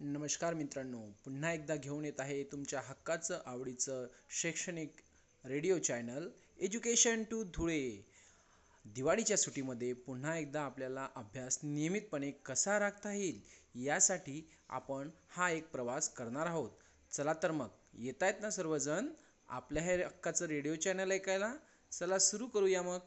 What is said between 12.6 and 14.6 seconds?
राखता येईल यासाठी